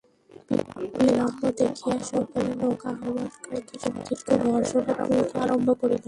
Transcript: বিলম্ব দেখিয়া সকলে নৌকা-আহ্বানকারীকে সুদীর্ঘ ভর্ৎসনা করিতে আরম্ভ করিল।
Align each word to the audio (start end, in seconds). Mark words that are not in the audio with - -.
বিলম্ব 0.95 1.41
দেখিয়া 1.59 1.97
সকলে 2.09 2.51
নৌকা-আহ্বানকারীকে 2.59 3.75
সুদীর্ঘ 3.83 4.27
ভর্ৎসনা 4.43 4.93
করিতে 4.99 5.35
আরম্ভ 5.43 5.67
করিল। 5.79 5.99